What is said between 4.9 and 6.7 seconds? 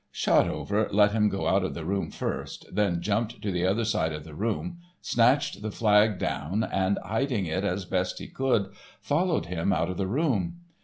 snatched the flag down,